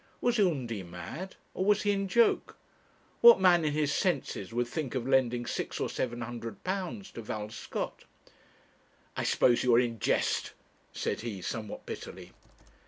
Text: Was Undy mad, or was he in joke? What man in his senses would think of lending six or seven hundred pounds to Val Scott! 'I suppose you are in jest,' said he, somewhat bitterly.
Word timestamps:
Was 0.19 0.39
Undy 0.39 0.81
mad, 0.81 1.35
or 1.53 1.63
was 1.63 1.83
he 1.83 1.91
in 1.91 2.07
joke? 2.07 2.57
What 3.19 3.39
man 3.39 3.63
in 3.63 3.73
his 3.73 3.93
senses 3.93 4.51
would 4.51 4.65
think 4.67 4.95
of 4.95 5.07
lending 5.07 5.45
six 5.45 5.79
or 5.79 5.89
seven 5.89 6.21
hundred 6.21 6.63
pounds 6.63 7.11
to 7.11 7.21
Val 7.21 7.49
Scott! 7.51 8.05
'I 9.15 9.23
suppose 9.23 9.63
you 9.63 9.75
are 9.75 9.79
in 9.79 9.99
jest,' 9.99 10.53
said 10.91 11.21
he, 11.21 11.39
somewhat 11.39 11.85
bitterly. 11.85 12.31